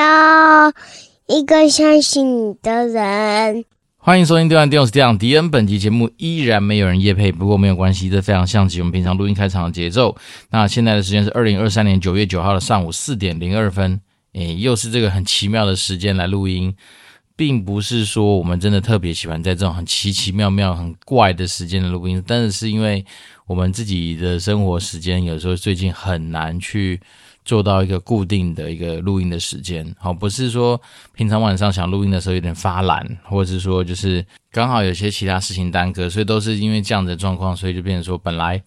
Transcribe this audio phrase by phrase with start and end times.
[0.00, 0.72] 要
[1.26, 3.66] 一个相信你的人。
[3.98, 5.50] 欢迎收听《电玩电脑是这样》迪恩。
[5.50, 10.16] 本集节目依然没有人夜配，不过没有关系，这非常像极我们平常录音开场的节奏。
[10.48, 14.00] 那现在的时间是二零二三年九月九号的上午四点零二分，
[14.32, 16.74] 诶，又是这个很奇妙的时间来录音，
[17.36, 23.04] 并不是说我们真的特别喜欢在这种很奇奇妙妙、很怪的时间的录音，但是是因为
[23.46, 26.98] 我们自己的生活时间有时候最近很难去。
[27.44, 30.80] 做到一个固定的一个录音的时间，好，不是说
[31.14, 38.62] 平常晚上想录音的时候有点发懒，或者是说就是刚好有些其他事情耽搁，所以都是因为这样的状况，所以就变成说本来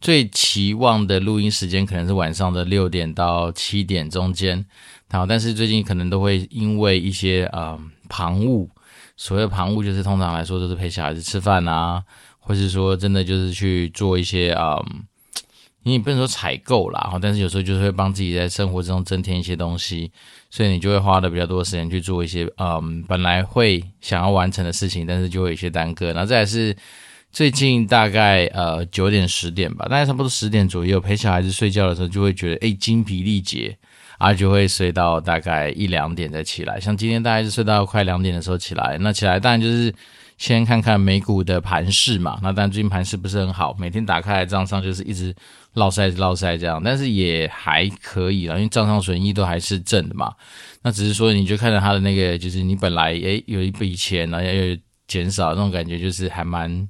[0.00, 4.64] 最期望的录音时间可能是晚上的六点到七点中间，
[5.10, 8.70] 好，但是最近可能都会因为一些呃旁务，
[9.16, 12.04] 所谓旁务就是通常来说都是陪小孩子吃饭啊，
[12.38, 14.76] 或是说真的就是去做一些啊。
[15.88, 20.10] 你不能说采购啦，哈但是有时候就是会帮自己在生活中增添一些东西，
[20.50, 26.12] 所以你就会花的比较多的时间去做一些嗯本来会想要完成的事情，但是就会有一些耽搁。
[26.12, 26.76] 然后再来是
[27.32, 33.76] 最近大概呃九点十点吧，大概差不多十点左右陪小孩子睡觉的时候，就会觉得诶精疲力竭，
[34.18, 36.78] 啊就会睡到大概一两点再起来。
[36.78, 39.94] 像今天大概是睡到快两点的时候起来，那起来当然就是。
[40.38, 45.34] 先看看美股的盘势嘛，那当然最近盘势不是很好，每天打开来账上就是一直
[45.74, 50.32] 落赛落赛这样，但是也还可以啦，因为账上损益都还是正的嘛。
[50.82, 54.76] 那只是说你就看到它的那个，就是你本来诶有一笔钱，然后又
[55.08, 56.88] 减少那种感觉，就是还蛮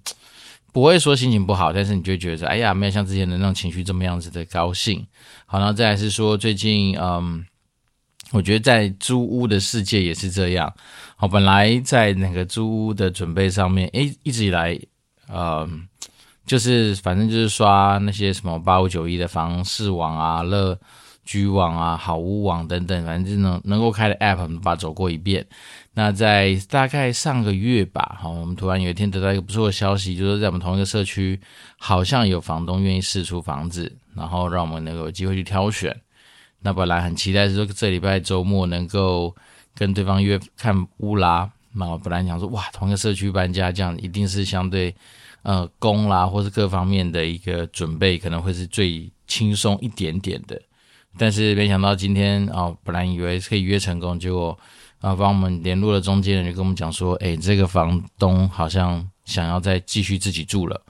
[0.73, 5.07] 不会说心情不好，但是你就觉得哎呀，没有像之前的那种情绪这么样子的高兴。
[5.47, 7.47] 好，然后再来是说最近嗯。
[8.31, 10.71] 我觉得在租屋的世界也是这样。
[11.21, 14.79] 好，本来在那个租屋的准备上面，诶，一直以来，
[15.27, 15.69] 呃，
[16.47, 20.79] 就是反正就是刷那些什么八五九一的房市网啊、乐
[21.25, 25.45] 居网啊、好屋网等等，反正就能能够开的 App，我们把它走过一遍。
[25.93, 31.41] 那在大概上个月吧，好，我们突然有一天得到一个不错的消息，就是在我们同一个社区，
[31.81, 36.01] 好像有房东愿意试出房子，然后让我们能够有机会去挑选。
[36.61, 39.35] 那本来很期待是说这礼拜周末能够
[39.79, 41.49] 跟对方约看屋啦。
[41.73, 44.93] 那我本来想说，哇，同一个社区搬家，这样一定是相对
[45.43, 50.61] 呃工啦，或是各方面的一个准备，可能会是最轻松一点点的。
[51.17, 54.59] 但是没想到今天啊、本来以为可以约成功，结果
[55.01, 60.81] 啊，帮我们联络了中间人，就跟我们讲说，哎，这个房东好像想要再继续自己住了。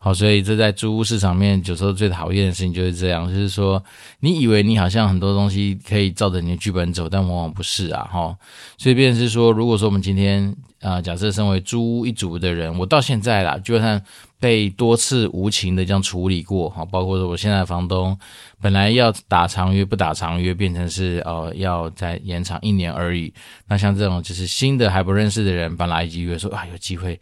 [0.00, 3.82] 好，所以这在租屋市场面有时候最讨厌的事情就是这样，就是说
[4.20, 8.36] 你以为你好像很多东西可以照着你的剧本走，但往往不是啊，哈。
[8.78, 14.00] 所以便是说，如果说我们今天啊、假设身为租屋一族的人，我到现在啦，就算
[14.38, 18.16] 被多次无情的这样处理过，哈，包括说我现在的房东
[18.60, 23.34] 本来要打长约不打长约，变成是呃要再延长一年而已。
[23.66, 27.18] 那像这种就是新的还不认识的人，本来以为说啊有机会。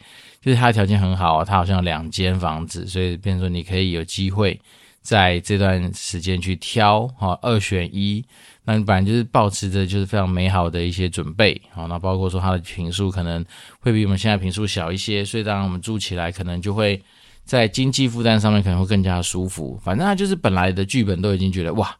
[0.47, 4.61] 就是他的条件很好，他好像有两间房子，所以变成说你可以有机会
[5.03, 8.25] 在这段时间去挑哈，二选一。
[8.65, 13.45] 那你本来就是保持着就是非常美好的一些准备，好，那包括说它的平数可能
[13.81, 17.03] 会比我们现在平数小一些，所以当然我们住起来可能就会
[17.45, 19.77] 在经济负担上面可能会更加舒服。
[19.83, 21.93] 反正他就是本来的剧本都已经觉得哇，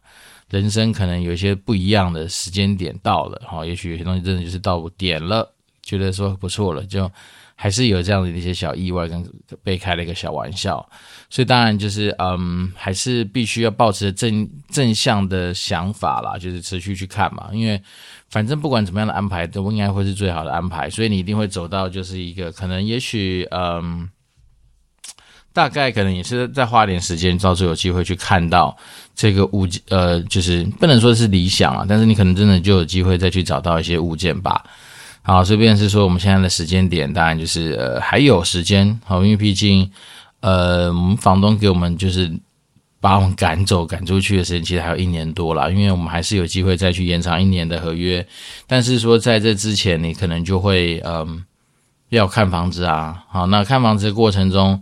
[0.49, 7.11] 人生可能有一些不一样的时间点到了，哈，也许有些东西真的就是到点了，觉得说不错了就。
[7.59, 9.25] 还是有这样的一些小意外，跟
[9.63, 10.87] 被开了一个小玩笑，
[11.27, 17.81] 所以当然就是嗯，还是必须要抱持正正向的想法啦，就是持续去看嘛，因为
[18.29, 24.07] 反正不管怎么样的安排，都应该会是最好的安排，所以你一定会走到就是一个可能，也许嗯，
[25.51, 28.77] 大概可能也是再花点时间，到时候有机会去看到
[29.15, 34.63] 这个物件，呃，就是不能说是理想啊，但是你可能真的就有机会再去找到一些物件吧。
[35.27, 39.91] 好，这边是说我们现在的时间点，当然就是呃还有时间，好，因为毕竟
[40.39, 42.31] 呃我们房东给我们就是
[43.01, 48.25] 把我们赶走赶出去的时间，其实还有一年多了，因为我们还是有机会再去延长一年的合约。
[48.67, 51.37] 但是说在这之前，你可能就会嗯、呃、
[52.07, 54.81] 要看房子啊，好，那看房子的过程中，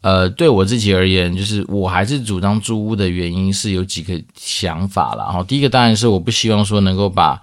[0.00, 5.26] 呃对我自己而言，就是我还是主张租屋的原因是有几个想法啦。
[5.26, 7.40] 好，第一个当然是我不希望说能够把。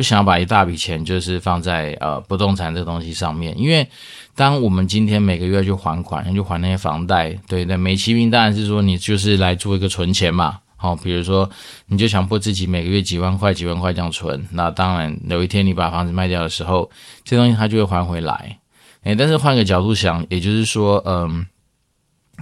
[0.00, 3.86] 不想要把一大笔钱就是放在呃不动产这东西上面，因为
[4.34, 11.50] 当我们今天每个月去还款，去还那些房贷，对，那美其名当然是说你就是来做一个存钱嘛，好，比如说
[11.88, 16.90] 你就强迫自己每个月几万块几万块这样存，那当然有一天你把房子卖掉的时候，
[17.22, 18.58] 这东西它就会还回来，
[19.02, 21.44] 诶，但是换个角度想，也就是说，嗯，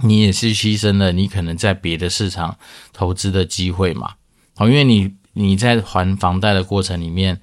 [0.03, 2.57] 你也是牺牲了你可能在别的市场
[2.93, 4.13] 投资的机会嘛。
[4.55, 7.39] 好，因为你你在还房贷的过程里面。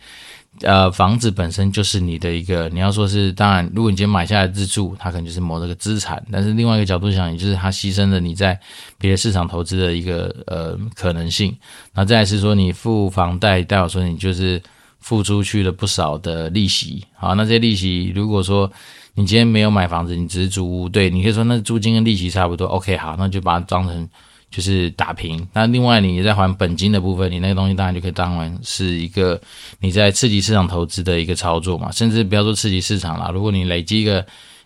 [0.62, 6.24] 呃，房子本身就是你的一个，你要说是当然，如果你今天买下来自住，它可能就是某这个资产。
[6.32, 8.58] 但是另外一个角度想，也就是它牺牲了你在
[8.96, 11.54] 别的市场投资的一个呃可能性。
[11.92, 14.58] 那再是说，你付房贷，代表说你就是
[14.98, 17.04] 付出去了不少的利息。
[17.14, 18.72] 好，那这些利息，如果说
[19.12, 22.66] 你今天没有买房子，你只是租屋，对，你可以说那租金跟利息差不多。
[22.68, 24.08] OK，好，那就把它当成。
[24.50, 29.40] 就是打平，那另外你在还本金的部分，你那个东西当然就可以当然是一个
[29.80, 34.24] 你在刺激市场投资的一个操作嘛，甚至不要说刺激市场啦，如果你累积一个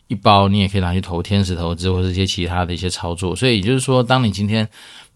[0.09, 3.35] 一包，你也可以拿去投天使投资或者一些其他的一些操作。
[3.35, 4.69] 所以也就是说，当你今天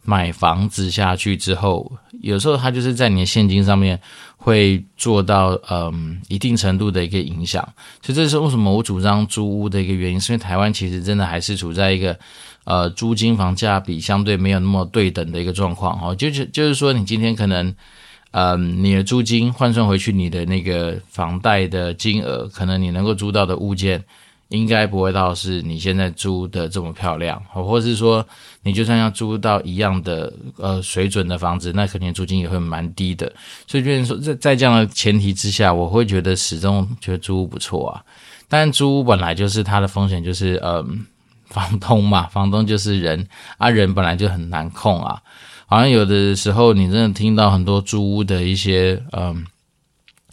[0.04, 1.90] 买房子下去之后，
[2.20, 4.00] 有时候它就是在你的现金上面
[4.36, 7.66] 会做到嗯一定程度的一个影响。
[8.02, 12.16] 所以这是为什么我主张租屋的一个原因，是因为台湾其实真的还是处在一个。
[12.66, 17.74] 呃，租金房价比相对没有那么对等的一个状况哈，就是就是说，你今天可能，
[18.30, 24.02] 嗯，你的租金换算回去，你的那个房贷的金额，可能你能够租到的物件，
[24.48, 28.26] 应该不会到是你现在租的这么漂亮，或者是说，
[28.62, 33.32] 你就算要租到一样的呃水准的房子，那肯定租金也会蛮低的。
[33.66, 38.02] 所以就是说，在在这样的前提之下，我会觉得始终觉得租屋不错啊。
[38.48, 41.06] 但租屋本来就是它的风险，就是嗯。
[41.54, 45.22] 房东嘛，房东就是人啊，人本来就很难控啊。
[45.66, 49.44] 好像有的时候，你真的听到很多租屋的一些嗯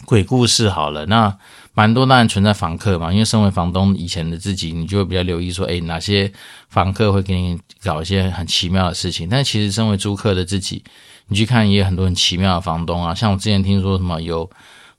[0.05, 0.67] 鬼故事。
[0.67, 1.37] 好了，那
[1.73, 6.31] 蛮多当然存在房客嘛，因为身为房东以前的自己，你就会比较留意说，诶，哪些
[6.69, 9.27] 房客会给你搞一些很奇妙的事情。
[9.29, 10.83] 但其实身为租客的自己，
[11.27, 13.15] 你去看也有很多很奇妙的房东啊。
[13.15, 14.49] 像我之前听说什么有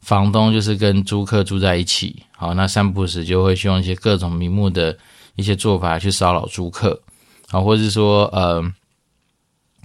[0.01, 4.97] 房东就是跟租客住在一起，好，那散步时就会去用一些各种名目的。
[5.35, 7.01] 一些做法去骚扰租客，
[7.53, 8.63] 啊，或者是说，呃，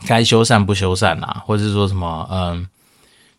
[0.06, 2.68] 该修缮不修缮啊，或者是说什么，嗯、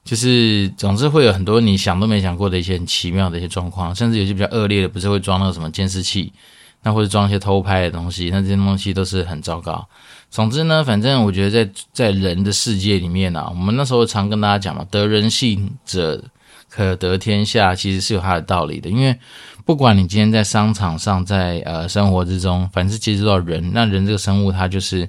[0.08, 6.32] 就是总之会有很多你想都没想过的一些很奇妙的一些状况，甚至有些比较恶劣的，不是会装那个什么监视器，
[6.82, 9.86] 那或者装一些偷拍的东西，那这些东西都是很糟糕。
[10.30, 16.24] 总之呢，反正我觉得在在人的世界里面啊，我们那时候常跟大家讲嘛，得人心者
[16.70, 19.14] 可得天下，其实是有它的道理的，因为。
[19.66, 25.06] 不管你今天在商场上，在呃生活之中，凡是接触到人，那人这个生物它就是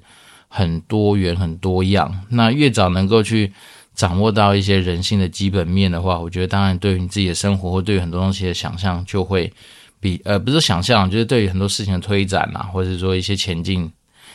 [0.50, 2.14] 很多元、很多样。
[2.28, 3.54] 那越早能够去
[4.00, 9.52] 掌握到一些人性的基本面的话，我觉得当然对于你自己的生活或对于很多东西的想象就会
[10.00, 13.92] 比呃不是想象，就是对于很多事情的推展啊，或者说一些前进，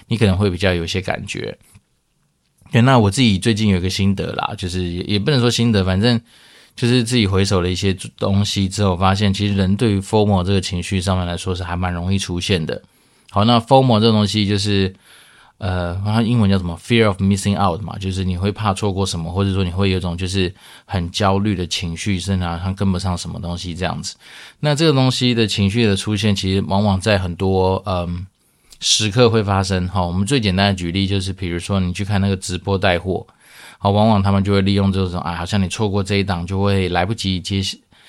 [0.08, 1.56] 你可能会比较有一些感觉。
[2.70, 6.20] 对，那我自己最近有一个心得啦，就是也也不能说心得，反正。
[6.76, 12.82] 就是自己回首了一些东西之后，发现其实人对于 formal 这个情绪上面来说是还蛮容易出现的。
[13.30, 14.92] 好，那 formal 这个东西就是，
[15.58, 20.52] 呃，它英文叫什么？Fear of missing out 嘛，就是你会怕错过什么，或者说你会有一种就是
[20.84, 24.16] 很焦虑的情绪，甚至好像跟不上什么东西这样子。
[24.60, 28.26] 那这个东西的情绪的出现，其实往往在很多嗯
[28.80, 29.88] 时刻会发生。
[29.88, 33.26] 好，我们最简单的举例就是，比如说你去看那个直播带货。
[33.78, 37.60] 好，往往他们就会利用这种啊，好像你错过这一档就会来不及接，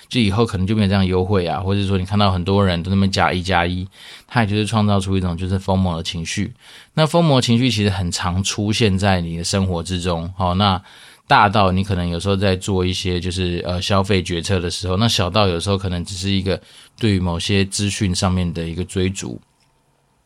[0.08, 3.88] 就以后可能就没有这样优惠啊，或者说你看到很多人都那么加一加一，
[4.28, 6.54] 他也就是创造出一种就是疯魔的情绪。
[6.94, 10.32] 那疯魔情绪其实很常出现在你的生活之中。
[10.38, 10.82] 好，那
[11.28, 16.60] 大到你可能有时候在做一些就是呃消费决策的时候，那小到有时候可能只是一个
[17.00, 19.40] 对于某些资讯上面的一个追逐。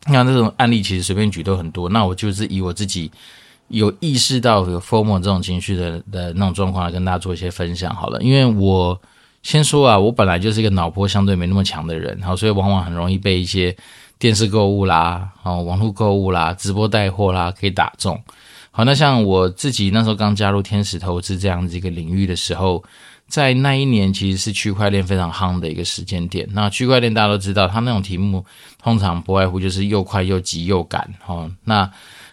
[0.07, 1.89] 那这种案例其实随便举都很多。
[1.89, 3.11] 那我就是以我自己。
[3.71, 8.19] 有意识到有 FOMO 这种情绪的的那种状况，来跟大家做一些分享好了。
[8.19, 8.99] 因为我
[9.41, 13.75] 先说啊，我本来就是一个脑波相对没那么强的人，好，所以往往很容易被一些
[14.17, 18.21] 电视购物啦、哦网络购物啦、直播带货啦给打中。
[18.71, 22.83] 好，那像我自己那时候刚加入天使投资这样子一个领域的时候，
[23.27, 26.47] 在那一年其实是区块链非常夯的一个时间点。
[26.51, 28.45] 那区块链大家都知道，它那种题目
[28.81, 31.89] 通常不外乎就是又快又急又赶，哦，那。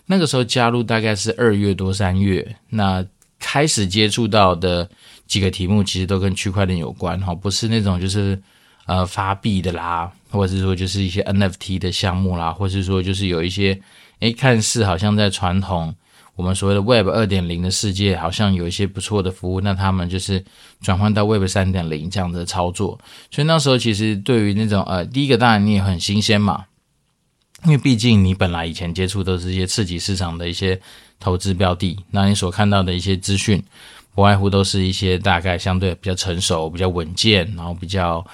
[0.09, 3.05] 那个时候加入大概是二月多三月，那
[3.41, 4.89] 开始接触到的
[5.27, 8.41] 几个题目其实都跟区块链有关哈，不是那种就是
[8.87, 13.81] 呃发币的啦，或者是说就是一些 NFT 的项目啦，或者是说就是有一些
[14.21, 15.95] 诶看似好像在传统
[16.35, 20.45] 我们所谓的 Web 二点零的世界，好像有一些不错的服务，那他们就是
[20.81, 22.99] 转换到 Web 三点零这样的操作，
[23.31, 26.67] 所以那时候其实对于那种呃第一个当然你也很新鲜嘛。
[27.65, 30.79] 因为毕竟你本来以前接触都是一些次级市场的一些
[31.19, 33.61] 投资标的，那你所看到的一些资讯，
[34.17, 38.25] 不外乎都是一些大概相对比较成熟、比较稳健，然后比较，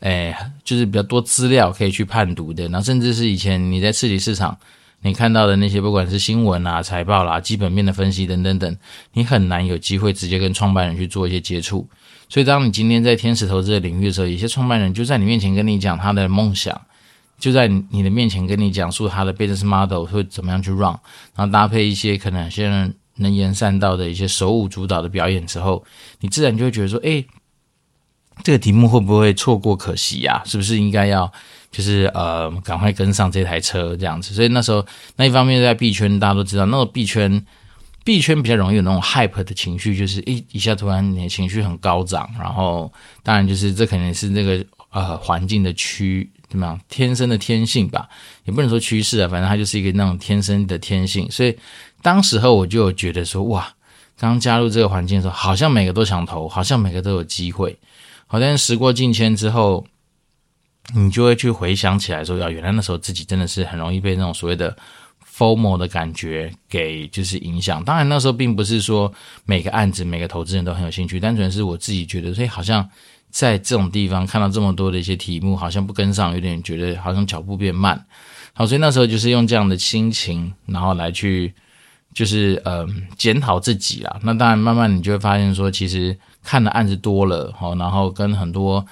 [0.00, 0.32] 诶，
[0.62, 2.62] 就是比较多资料可以去判读的。
[2.68, 4.56] 然后甚至是以前你在次级市场，
[5.00, 8.76] 你看到的那些不管是新闻啊、财报啦、基本面的分析等等等，
[9.14, 11.88] 你很难有机会直接跟创办人去做一些接触。
[12.28, 16.80] 所以，当你今天在天使投资的领域的时候，有些创办人就在你面前跟你讲他的梦想，
[17.38, 20.96] 就在你的面前跟你讲述他的 business model 会怎么样去 run，
[21.34, 25.82] 然后搭配一些可能有些人能言善道的一些手舞足蹈的表演之后，
[26.20, 27.24] 你自然就会觉得说，诶，
[28.42, 31.32] 这个题目会不会错过可惜呀、是不是应该要
[31.70, 34.34] 就是呃赶快跟上这台车这样子？
[34.34, 34.84] 所以那时候
[35.16, 37.42] 那一方面在币圈，大家都知道，那个币圈。
[38.04, 48.08] 币圈比较容易有那种 hype 的情绪，就是一一下突然你的情绪很高涨，然后当然就是这可能是这个呃环境的趋怎么样天生的天性吧，
[48.44, 51.30] 也不能说趋势啊，反正它就是一个那种天生的天性。
[51.30, 51.56] 所以
[52.02, 53.72] 当时候我就有觉得说，哇，
[54.18, 57.78] 刚加入这个环境的时候，好像每个都想投，好像每个都有机会。
[58.26, 59.86] 好，但时过境迁之后，
[60.94, 64.76] 你就会去回想起来说，要原来那时候自己真的是很容易被那种所谓的。
[65.34, 69.10] “formal” 的感觉给就是影响，当然那时候并不是说
[69.46, 72.86] 每个案子每个投资人都很有兴趣，单纯是我自己觉得，所以好像
[73.30, 78.04] 在这种地方看到这么多的一些题目，好像不跟上，有点觉得好像脚步变慢。
[78.52, 81.54] 好，所以那时候就是用这样的心情，然后来去
[82.12, 84.20] 就是呃检讨自己啦。
[84.22, 88.84] 那当然慢慢你就会发现说，其实看的案子多了，好，然后跟很多。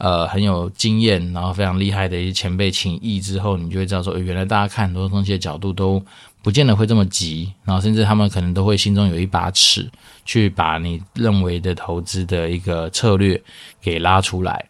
[0.00, 6.00] 呃，很有经验，然后非常厉害的一些前辈请益之后，你就会知道说，原来大家看很多东西的角度都
[6.40, 9.90] 不见得会这么急，然后甚至他们可能都会心中有一把尺，
[10.24, 13.42] 去把你认为的投资的一个策略
[13.82, 14.67] 给拉出来。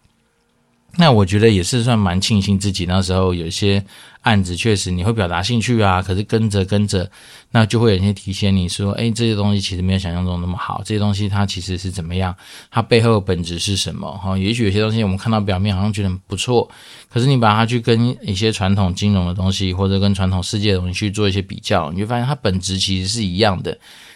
[0.97, 3.85] 那我觉得也是算蛮庆幸自己那时候有一些。
[4.23, 7.09] 案子确实你会表达兴趣啊，可是跟着跟着，
[7.53, 12.35] 那就会有一些提醒你说，诶，这些东西其实没有想象中那么好，这些东西它其实是怎么样，
[12.71, 14.11] 它背后的本质是什么？
[14.19, 16.69] 哈，也许有些东西我们看到表面好像觉得不错，
[17.09, 23.73] 可是你把它去跟一些传统金融的东西，或者跟传统世界的东西去做一些比较，你就发现它本质其实是一样的，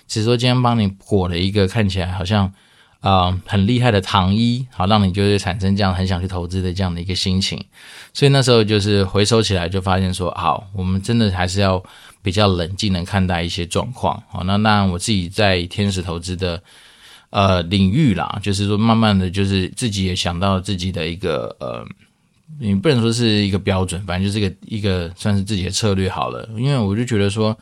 [0.07, 2.53] 只是说今天帮你裹了一个看起来好像。
[3.03, 7.63] 啊、很厉害的糖衣，好，让你就会产生这样很想去投资的这样的一个心情。
[8.15, 11.83] 所以那时候就是回收起来，就发现说，好，我们真的还是要
[12.23, 14.23] 比较冷静的看待一些状况。
[14.31, 16.63] 好，那当然我自己在天使投资的
[17.31, 21.85] 呃领域啦，就是说慢慢的就是自己也想到自己的一个呃，
[22.61, 26.49] 你不能说是一个标准，反正就是个一个算是自己的策略好了。
[26.57, 27.59] 因为我就觉得说。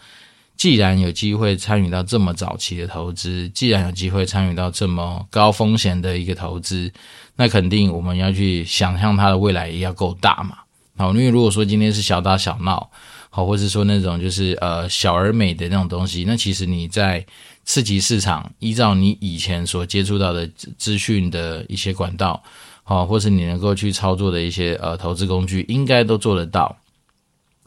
[0.60, 6.92] 既然有机会参与到这么早期的投资，既然有机会参与到这么高风险的一个投资，
[7.36, 10.58] 那肯定我们要去想象它的未来也要够大嘛。
[10.98, 12.90] 好，因为如果说今天是小打小闹，
[13.30, 17.24] 好，或是说那种就是呃小而美的那种东西，那其实你在
[17.64, 22.42] 次级市场，依照你以前所接触到的资讯的一些管道，
[22.82, 26.76] 好，或是你能够去操作的一些呃投资工具，应该都做得到。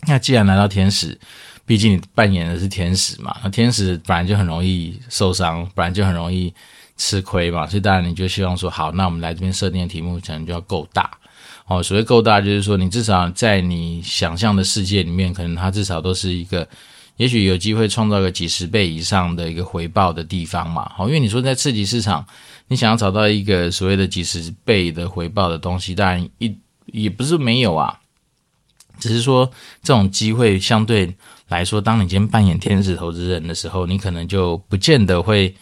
[0.06, 1.18] 那既然来到天使，
[1.66, 6.54] 毕竟你扮演的是天使嘛，那天使本来就很容易受伤，本来就很容易
[6.98, 11.10] 吃亏嘛，所以当然你就希望说，好，那我们来这边设定的题目可能就要够大
[11.66, 11.82] 哦。
[11.82, 16.68] 所谓够大，就是说你至少在你想象的世界里面，可能它至少都是一个，
[17.16, 20.92] 也许有机会创造个几十倍以上的一个回报的地方嘛。
[20.98, 22.26] 好，因为你说在次级市场，
[22.68, 26.54] 你想要找到一个所谓的几十倍的回报的东西，当然一
[26.88, 28.02] 也不是没有啊，
[29.00, 29.50] 只是说
[29.82, 31.16] 这种机会相对。
[31.54, 35.54] 来说，当你今天扮演天使投资人的时候，你可能就不见得会，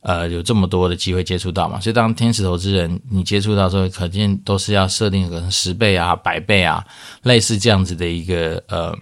[0.00, 1.78] 呃，有这么多的机会接触到嘛。
[1.78, 6.84] 所以，当天使投资人你接触到时候，可见都是要设定可能十倍啊、百倍啊，
[7.22, 8.92] 类似这样子的一个呃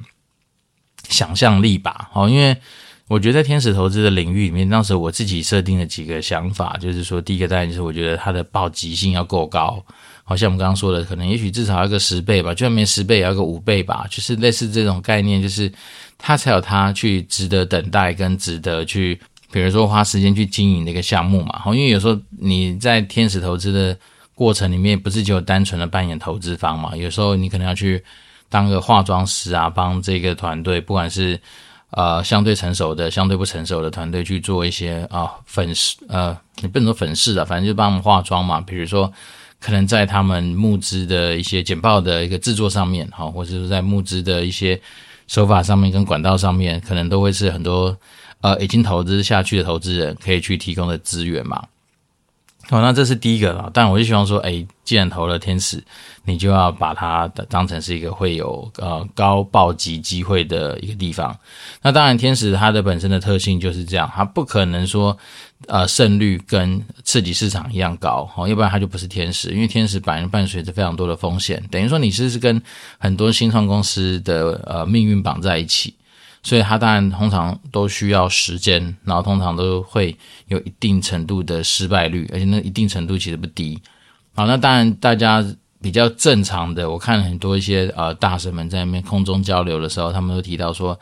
[1.08, 2.10] 想象力吧。
[2.12, 2.56] 哦，因为
[3.08, 9.82] 我觉得在天使投资的领域里面，当时我自己设定了几个想法，就是说，第一个当然就是我觉得它的暴击性要够高。
[10.28, 15.72] 好像我们刚刚说的，可能也许至少要个十倍吧，就算没十倍，也要个五倍吧，就是类似这种概念，就是
[16.18, 19.20] 它才有它去值得等待跟值得去，
[19.52, 21.60] 比如说花时间去经营的一个项目嘛。
[21.60, 23.96] 好，因为有时候你在天使投资的
[24.34, 28.02] 过程里面，不是只有单纯的扮演投资方嘛，有时候你可能要去
[28.48, 31.40] 当个化妆师啊，帮这个团队，不管是
[31.90, 39.12] 呃相对成熟的、相对不成熟的团队去做一些啊粉饰，呃，你不能说粉饰啊，反正就帮他们化妆嘛，比如说。
[39.60, 44.80] 可能在他们募资的一些简报的一个制作上面，哈，或者是在募资的一些
[45.26, 47.96] 手法上面跟管道上面，可能都会是很多
[48.40, 51.62] 呃已经投资下去的投资人可以去提供的资源嘛。
[52.68, 53.70] 好，那这是第一个了。
[53.72, 55.82] 但我就希望说，诶，既然投了天使，
[56.24, 61.36] 你就要把它当成是一个会有呃高暴击机会的一个地方。
[61.80, 65.16] 那当然，天使它的本身的特性就是这样，它不可能说。
[65.68, 69.52] 呃，胜率跟刺激市场一样高，哦，要不然它就不是天使。
[69.52, 72.60] 因为天使本身伴随着非常多的风险，等于说你是是跟
[72.98, 75.94] 很多新创公司的呃命运绑在一起。
[76.46, 83.76] 所以它当然通常都需要时间，然后通常都会有一定程度的失败率，而且那一定程度其实不低。
[84.32, 85.44] 好，那当然大家
[85.82, 90.96] 比较正常的，我看很多一些呃大神们在那边空中交流的时候，他们都提到说，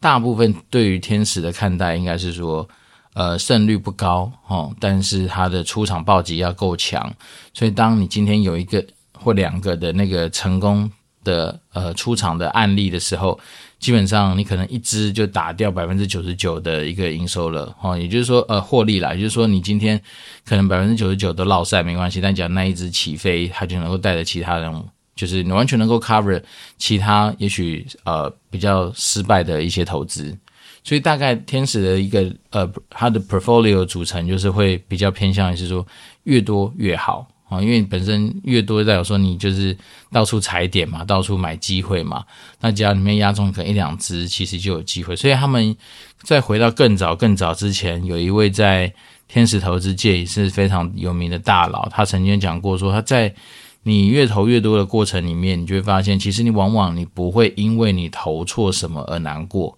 [0.00, 2.68] 大部分对于天使的看待应该是说，
[3.14, 7.10] 呃胜率不高哦，但是他的出场暴击要够强，
[7.54, 10.92] 所以当你今天有一个或两个的那个成功
[11.24, 13.40] 的呃出场的案例的时候。
[13.80, 19.98] 基本上你可能一支就打掉百分之九十九的一个营收了，哦，也就是说，呃，获利啦，也就是说，你今天
[20.44, 24.84] 可能百分之九十九都落赛没关系，但只要那一只起飞，它就能够带着其他人，
[25.16, 26.42] 就是你完全能够 cover
[26.76, 30.36] 其他也许呃比较失败的一些投资，
[30.84, 35.86] 所以大概天使的一个呃它的 portfolio 组成就是会比较偏向于是说
[36.24, 37.26] 越多越好。
[37.50, 39.76] 啊，因为本身越多，代表说你就是
[40.10, 42.24] 到处踩点嘛，到处买机会嘛。
[42.60, 45.16] 那只要里面押中可能一两只，其实就有机会。
[45.16, 45.76] 所以他们
[46.22, 48.90] 再回到更早更早之前，有一位在
[49.26, 53.34] 天使投资界也是非常有名的大佬，他曾经讲过说，他在
[53.82, 59.76] 你越投越多的过程里面，你就会发现，其实你往往你不会因为你投错什么而难过。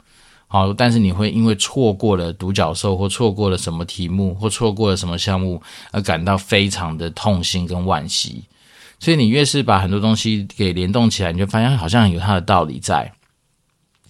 [0.53, 8.45] 好，但是你会因为错过了独角兽，或错过了什么题目，或错过了什么项目，而感到非常的痛心跟惋惜。
[9.01, 13.11] 所以你越是把很多东西给联动起来，你就发现好像有它的道理在。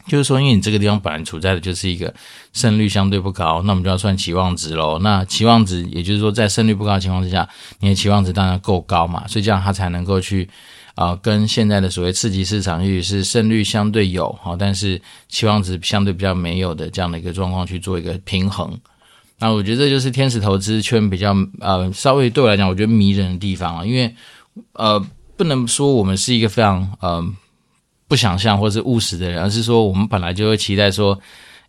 [0.06, 2.12] 就是说，因为你这个地方本来处在的就是一个
[2.52, 4.98] 胜率相对不高，那我们就要算期望值喽。
[5.00, 7.48] 那期望值，也就是说，在胜率不高的情况之下，
[7.80, 10.48] 你的期望值当然够高嘛，所以这样它才能够去。
[10.94, 18.78] 啊、跟现在的所谓次级市场，也许是胜率相对有好，但是期望值相对比较没有的这样的一个状况去做一个平衡。
[19.38, 24.14] 那我觉得这就是天使投资圈比较呃稍微对我来讲，我觉得迷人的地方啊，因为
[24.74, 25.02] 呃
[25.34, 27.26] 不能说我们是一个非常呃
[28.12, 31.18] 不想象或是务实的人，而是说我们本来就会期待说。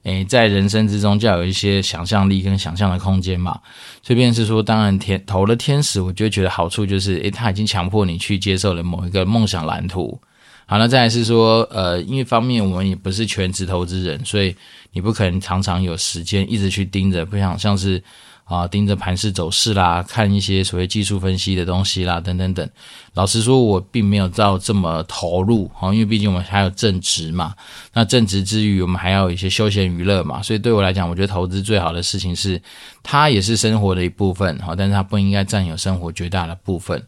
[0.03, 3.58] 诶，在人生之中就要有一些想象力跟想象的空间嘛。
[4.01, 10.19] 这边是说，当然天投了天使，我就觉得好处就是，诶，他已经强迫你去接受了某一个梦想蓝图。
[10.65, 14.53] 好，那再来是说，呃，因为方面我们也不是全职投资人，所以
[14.91, 18.03] 你不可能常常有时间一直去盯着，不想像是。
[18.45, 22.69] 啊，盯着盘势走势啦，看一些所谓技术分析的东西啦，等等等。
[23.13, 27.53] 老实说，我并没有到这么投入，哈，因为毕竟我们还有正职嘛。
[27.93, 30.41] 那正职之余，我们还要有一些休闲娱乐嘛。
[30.41, 32.62] 所以对我来讲，我觉得投资最好的事情是，
[33.01, 37.01] 它也是生活的一部分，哈，但是它不应该占有生活绝大的部分。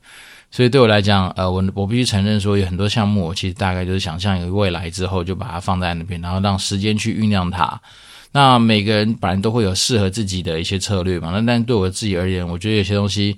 [0.52, 7.82] 所以对我来讲，呃，我我必须承认说，有很多项目，我其实大概就是想象一个未来之后，就把它放在那边，然后让时间去酝酿它。
[8.36, 13.38] 那每个人本来都会有适合自己的一些策略嘛，那但对我自己而言，我觉得有些东西，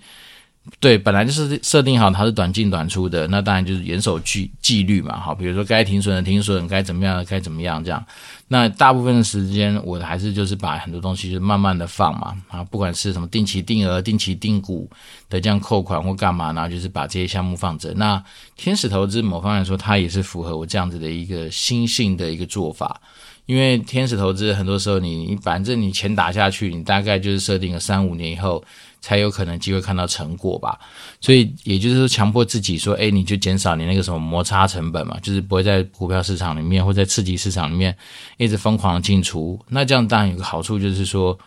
[0.79, 8.03] 对，本来就是设定好它是短进短出的，那当然就是严守纪纪律嘛，好，比如说该停损的停损，该怎么样的该怎么样这样。
[8.49, 14.89] 那大部分的时间，我还是就是把很多东西就慢慢的放嘛，啊，不管是什么定期定额、定期定股
[15.29, 17.93] 的这样扣款或干嘛呢，就是把这些项目放着。
[17.95, 18.23] 那
[18.55, 23.01] 天使投资某方面来说，它也是符合我这样子的一个心性的一个做法。
[23.47, 28.61] 因为天使投资很多时候你，你反正你钱打下去，你大概就是设定了三五年以后
[28.99, 30.77] 才有可能机会看到成果吧。
[31.21, 37.95] 所以也就是说，强迫自己说，哎，你就减少你那个什么摩擦成本嘛，就是不会在股票市场里面或在刺激市场里面
[38.37, 39.59] 一直疯狂进出。
[39.69, 41.37] 那这样当然有个好处就是说，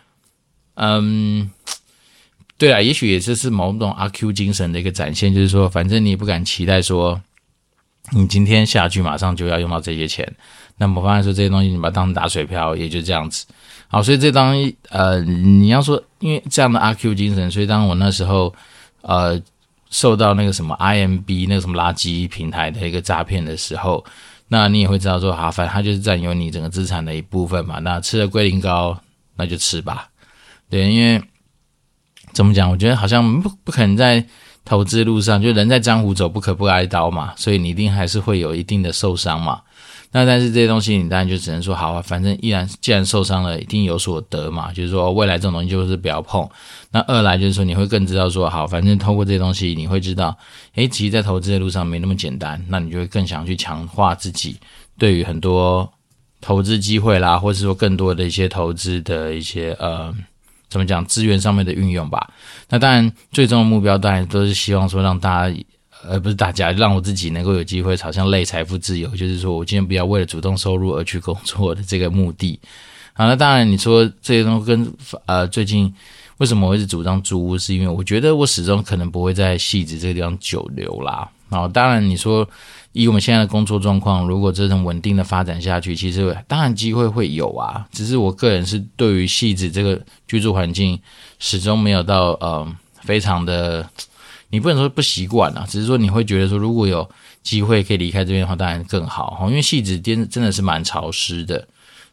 [0.75, 1.51] 嗯，
[2.59, 7.21] 对啊，也许也就是某种阿 Q 精神的一个展现，就是说，反正你也不敢期待说，
[8.13, 10.31] 你今天下去马上就要用到这些钱。
[10.77, 13.47] 那么，方案说这些东西，你把它当成打水漂，也就这样子。
[13.89, 14.55] 好，所以这当
[14.89, 18.55] 呃，你要说，因为这样的阿 Q 精神，所以当我那时候
[19.03, 19.39] 呃
[19.91, 24.03] 受到那个什么 IMB 那个什么垃圾平台的一个诈骗的时候，
[24.53, 27.79] 那你也会知道说，好，反正它就是占有你整个资产的一部分嘛。
[27.79, 29.01] 那吃了龟苓膏，
[29.37, 30.09] 那就吃吧。
[30.69, 31.23] 对，因为
[32.33, 32.69] 怎么讲？
[32.69, 34.27] 我觉得好像不不可能在
[34.65, 37.33] 投资路上，就人在江湖走，不可不挨刀嘛。
[37.37, 39.63] 所以你一定还是会有一定的受伤嘛。
[40.13, 44.73] 那但是这些东西，你当然就只能说好啊，反正依然既然受伤了，一定有所得嘛。
[44.73, 46.49] 就是说未来这种东西就是不要碰。
[46.91, 50.37] 那二来就是说你会更知道说好，反正透过这些东西，你会知道，
[50.75, 52.61] 诶，其实，在投资的路上没那么简单。
[52.69, 54.57] 那你就会更想去强化自己
[54.99, 55.89] 对于很多
[56.41, 60.13] 投资机会啦，或是说更多的一些投资的一些呃，
[60.69, 62.29] 怎么讲资源上面的运用吧。
[62.69, 65.57] 那当然，最终的目标当然都是希望说让大家。
[66.09, 72.59] 而不是大家让我自己能够有机会朝向类财富自由，就是说我今天不要为了主动收入而去工作的这个目的。
[73.13, 74.93] 好，那当然你说这些东西跟
[75.27, 75.93] 呃最近
[76.39, 81.29] 为什么我一直主张租屋，是因为我觉得我始终可能不会在汐止这个地方久留啦。
[81.51, 82.49] 然后当然你说
[82.93, 87.85] 以我们现在的工作状况，如果这种稳定的发展下去，其实当然机会会有啊。
[87.91, 90.99] 只是我个人是对于汐止这个居住环境
[91.41, 92.67] 始终没有到呃
[93.03, 93.87] 非常的，
[94.51, 97.09] 你不能说不习惯啊，只是说你会觉得说如果有
[97.43, 99.47] 机会可以离开这边的话，当然更好哈。
[99.49, 101.67] 因为汐止真真的是蛮潮湿的。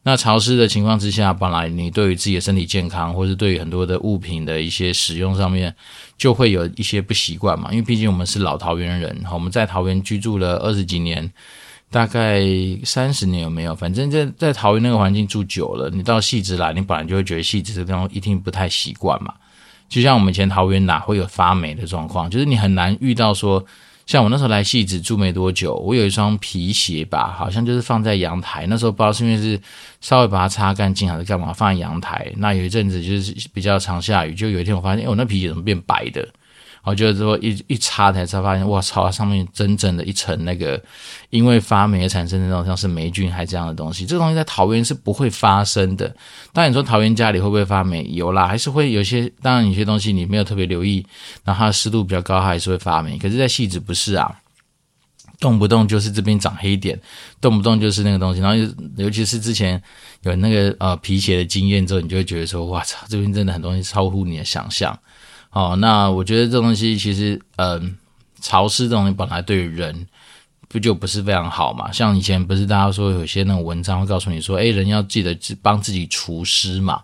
[0.04, 5.76] 那潮湿的情况之下，本来你对于自己的身体健康，或是对于很多的物品的一些使用上面，
[6.18, 7.70] 就会有一些不习惯嘛。
[7.72, 11.30] 因为毕竟我们是老桃园人哈，我们在桃园居住了二十几年，
[11.92, 12.42] 大概
[12.86, 13.76] 三十年有没有？
[13.76, 19.34] 反正在在桃园那个环境住久了，你到汐止来，你本来就会觉得汐止这地方一定不太习惯嘛。
[19.88, 23.66] 就像我们以前桃园哪会有发霉的状况，就是你很难遇到说。
[24.06, 28.66] 像我那时候来戏子住没多久，我有一双皮鞋吧，好像就是放在阳台。
[28.70, 29.60] 那时候不知道是因为是
[30.00, 32.32] 稍微把它擦干净还是干嘛，放在阳台。
[32.38, 36.26] 那有一阵子就是比较常下雨，就有一天我发现，哎，我那皮鞋怎么变白的？
[36.90, 39.12] 我就是说一一擦才才发现，哇操！
[39.12, 40.82] 上面真正的一层那个，
[41.30, 46.08] 因为发霉产生的那种像是霉菌还这样的东西，这个东西在桃园是不会发生的。
[46.54, 48.08] 当然你说桃园家里会不会发霉？
[48.10, 49.30] 有啦，还是会有些。
[49.42, 51.06] 当然有些东西你没有特别留意，
[51.44, 53.18] 然后它的湿度比较高，它还是会发霉。
[53.18, 54.34] 可是，在汐止不是啊，
[55.42, 56.98] 动不动就是这边长黑点，
[57.42, 58.40] 动不动就是那个东西。
[58.40, 59.82] 然后尤其是之前
[60.22, 64.98] 有那个呃皮鞋的经验之后，你就会觉得说，哇操，这边真的很多东西超乎你的想象。
[65.52, 67.98] 哦，那我觉得这东西其实，嗯、
[68.42, 70.08] 潮湿这东西本来对人
[70.68, 71.92] 不就不是非常好嘛？
[71.92, 77.02] 像以前不是大家说有些那种文章会告诉你说，哎，人要记得帮自己除湿嘛。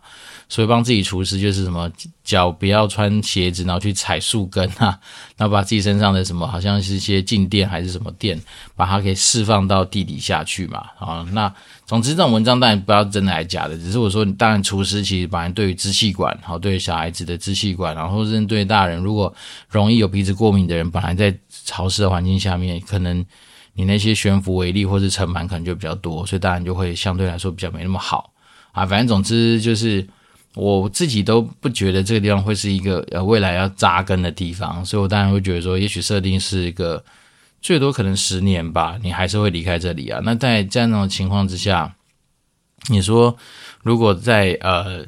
[0.54, 1.92] 所以帮自己除湿就是什么
[2.24, 5.00] 脚不要穿鞋子，然后去踩树根啊，
[5.36, 8.40] 然后把自己身上的什么好像是一些静电还是什么电，
[8.76, 10.86] 把它给释放到地底下去嘛。
[11.00, 11.52] 啊，那
[11.88, 19.34] 总之这种文章当然不知道真的还是假的，只是我说，当然除湿其实本来对于支气管，好，对于小孩子的支气管，然后针对大人，如果
[19.70, 21.36] 容易有鼻子过敏的人，本来在
[21.66, 23.26] 潮湿的环境下面，可能
[23.74, 28.32] 你那些悬浮微粒或是尘螨可能就比较多，所以当然就会相对来说比较没那么好
[28.72, 28.86] 啊。
[28.86, 30.08] 反正总之就是。
[30.56, 37.04] 我自己都不觉得这个地方会是一个呃未来要扎根的地方，所以我当然会觉得说，也许设定是一个
[37.60, 40.22] 最多可能十年吧，你还是会离开这里啊。
[40.24, 41.96] 那在这样的情况之下，
[42.90, 43.36] 你说
[43.82, 45.04] 如果在呃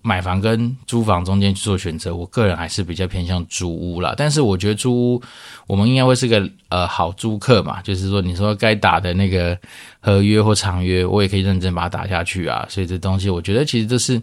[0.00, 4.14] 买房跟租房中间去做选择，我个人还是比较偏向租屋啦。
[4.16, 5.22] 但是我觉得租屋
[5.66, 9.58] 我们应该会是个呃好租客嘛，就是说你说该打的那个
[10.00, 12.64] 合约或长约，我也可以认真把它打下去啊。
[12.70, 14.22] 所以这东西我觉得其实这是。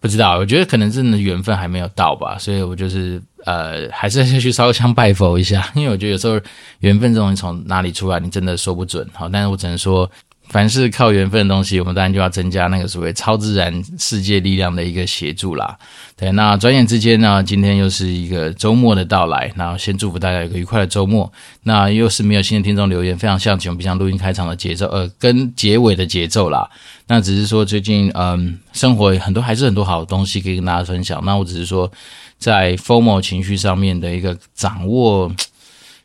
[0.00, 6.40] 不知道，我觉得可能真的缘分还没有到吧，所以我就是呃，还是要去烧香拜佛一下，因为我觉得有时候
[6.80, 9.06] 缘分这种东西从哪里出来，你真的说不准。
[9.12, 10.10] 好，但是我只能说。
[10.48, 15.78] 凡是靠缘分的东西，我们当然就要增加那个所谓超自然世界力量的一个协助啦。
[16.16, 21.30] 对，那转眼之间呢，今天又是一个周末的到来，然后先祝福大家有个愉快的周末。
[21.64, 26.68] 那又是没有新的听众留言，非常像我们平常录音开场的节奏，呃，跟结尾的节奏啦。
[27.06, 31.22] 那只是说最近嗯，生活很多还是很多好的东西可以跟大家分享。
[31.24, 31.90] 那我只是说
[32.38, 35.30] 在 FOMO 情绪上面的一个掌握。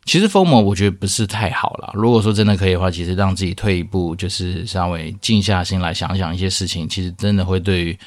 [0.06, 1.92] 其实 FOMO 我觉得不是太好了。
[1.94, 7.98] 如果说真的可以的话，其实让自己退一步，就是稍微静下心来想想一些事情，其实真的会对于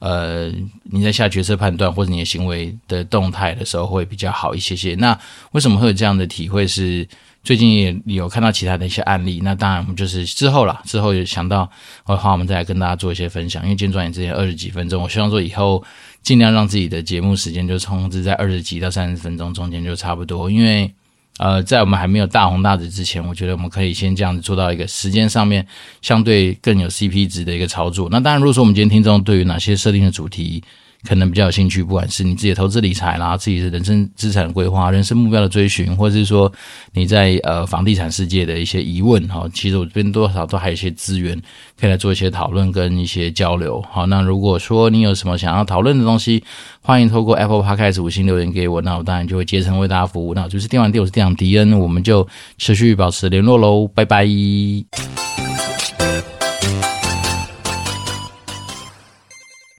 [0.00, 0.52] 呃
[0.84, 4.94] 你在下决策判断或者你的行为的动态的时候会比较好一些些。
[4.96, 5.18] 那
[5.52, 6.66] 为什么会有这样的体会？
[6.66, 7.08] 是
[7.42, 9.40] 最近也有看到其他的一些案例。
[9.42, 11.68] 那当然我们就是之后啦，之后有想到
[12.06, 13.62] 的话，我们再来跟大家做一些分享。
[13.62, 15.82] 因为今天转眼之间二十几分钟，我希望说以后
[16.22, 20.92] 尽量让自己的节目时间就控制在二十几到三十分钟中间就差不多，因为。
[21.38, 25.66] 呃，在我们还没有大红大紫之前，我觉得我们可以先这样子做到一个时间上面
[26.00, 28.08] 相对更有 CP 值的一个操作。
[28.10, 30.62] 那当然，如果说我们今天听众对于哪些设定的主题，
[31.04, 36.52] 可能比较有兴趣，不管是你自己的投资理财啦，自己的人生资产规划、人生目标的追寻，或者是说
[36.92, 41.40] 你在呃房地产世界的一些疑问哈，其实我这边多少都还有一些资源
[41.78, 43.82] 可以来做一些讨论跟一些交流。
[43.90, 46.42] 好，那如果说你有什么想要讨论的东西，
[46.82, 50.34] 欢迎透过 Apple Podcast 五星留言给我，那我当然就会竭诚为大家服务。
[50.34, 52.26] 那我就是电玩店，我是店长迪恩，我们就
[52.58, 54.26] 持续保持联络喽，拜拜。